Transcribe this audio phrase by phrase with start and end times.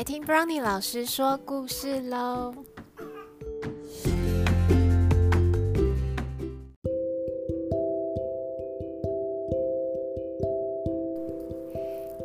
[0.00, 2.54] 来听 Brownie 老师说故事喽。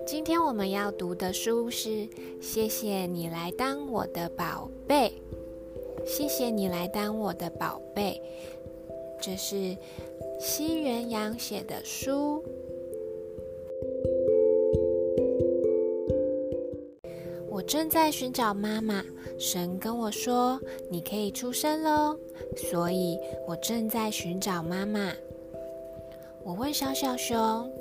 [0.08, 1.90] 今天我们要读的书是
[2.40, 5.12] 《谢谢你来当我的宝贝》。
[6.08, 8.22] 谢谢你来当我的宝贝，
[9.22, 9.76] 这是
[10.40, 12.42] 西元阳写的书。
[17.56, 19.02] 我正在寻找妈妈，
[19.40, 20.60] 神跟我说
[20.90, 22.20] 你可以出生喽，
[22.58, 25.14] 所以我正在寻找妈妈。
[26.44, 27.72] 我问小小熊：“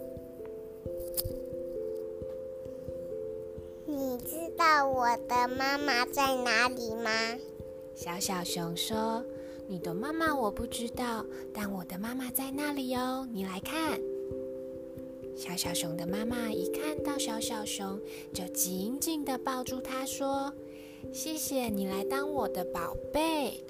[3.85, 7.11] 你知道我的妈妈在哪里吗？”
[7.97, 9.25] 小小熊说
[9.67, 14.01] ：“你的妈妈我不知道，但我的妈妈在那里哦，你来看。”
[15.37, 18.01] 小小熊的妈妈一看到小小熊，
[18.33, 20.53] 就紧紧的抱住它，说
[21.13, 23.65] ：“谢谢你来当我的宝贝。”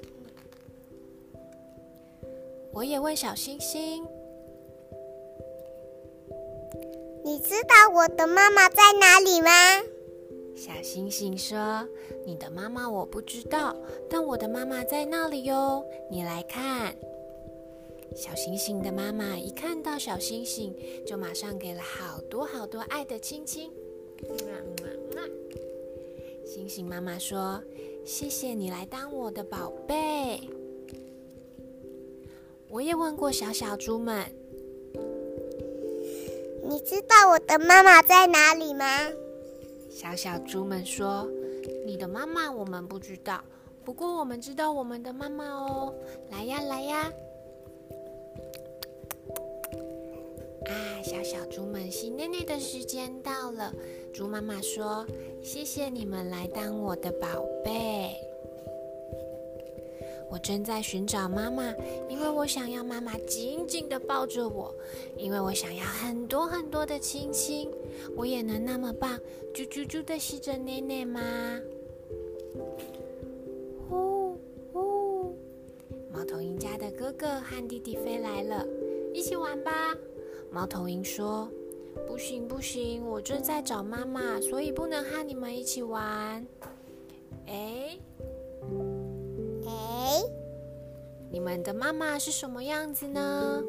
[2.71, 4.05] 我也问小星星
[7.23, 9.49] ：“你知道我的妈妈在哪里吗？”
[10.55, 11.87] 小星星说
[12.25, 13.75] ：“你的妈妈我不知道，
[14.09, 16.95] 但我的妈妈在那里哟，你来看。”
[18.15, 20.73] 小星星的妈妈一看到小星星，
[21.05, 23.69] 就马上给了好多好多爱的亲亲。
[26.45, 27.61] 星星妈妈说
[28.05, 30.39] ：“谢谢你来当我的宝贝。”
[32.71, 34.25] 我也问过小小猪们
[36.63, 38.85] ：“你知道我的妈妈在哪里吗？”
[39.91, 41.27] 小小猪们说
[41.85, 43.43] ：“你的妈妈我们不知道，
[43.83, 45.93] 不过我们知道我们的妈妈哦。
[46.31, 47.11] 来呀，来呀！”
[51.05, 53.71] 小小猪们洗内内的时间到了。
[54.11, 55.05] 猪妈妈说
[55.39, 58.15] ：“谢谢你们来当我的宝贝。”
[60.31, 61.71] 我正在寻找妈妈，
[62.09, 64.73] 因为我想要妈妈紧紧的抱着我，
[65.15, 67.69] 因为我想要很多很多的亲亲。
[68.17, 69.19] 我也能那么棒，
[69.53, 71.21] 啾啾啾的吸着奶奶吗？
[73.87, 74.35] 呼
[74.73, 75.37] 呼！
[76.11, 78.65] 猫头鹰家的哥哥和弟弟飞来了，
[79.13, 79.95] 一起玩吧。
[80.55, 81.51] 猫头鹰说
[82.07, 86.47] ：“不行不行，我正在找妈妈，所以不能和你们一起玩。”
[87.45, 87.99] 哎。
[89.67, 90.23] 哎
[91.29, 93.61] 你们的妈妈是什么样子呢？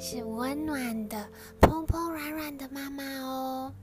[0.00, 1.28] 是温暖的、
[1.60, 3.74] 蓬蓬软软的妈妈哦。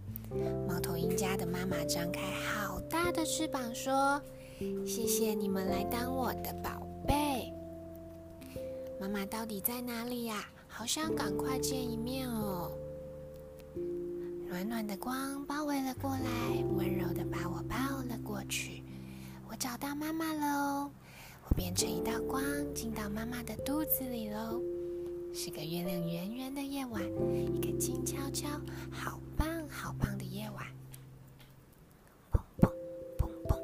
[0.67, 4.19] 猫头鹰家的妈妈张开好大的翅膀，说
[4.83, 7.53] ：“谢谢你们来当我的宝贝。”
[8.99, 10.43] 妈妈到底在哪里呀？
[10.77, 12.69] 好想赶快见一面哦。
[14.49, 18.83] 暖暖的光包围了过来，温柔的把我抱了过去。
[19.49, 20.91] 我找到妈妈喽。
[21.47, 22.43] 我变成一道光，
[22.73, 24.61] 进到妈妈的肚子里喽。
[25.33, 27.01] 是个月亮圆圆的夜晚，
[27.55, 28.49] 一个静悄悄、
[28.91, 30.65] 好棒好棒的夜晚。
[32.33, 32.69] 砰砰
[33.17, 33.57] 砰砰，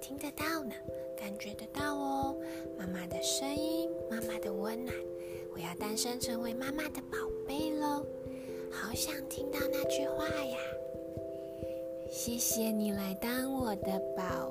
[0.00, 0.72] 听得到呢，
[1.18, 2.36] 感觉得到哦。
[2.78, 4.94] 妈妈的声音，妈妈的温暖，
[5.68, 8.06] 要诞生成为妈妈的宝贝喽。
[8.70, 10.56] 好想听到那句话呀！
[12.10, 14.50] 谢谢你来当我的宝。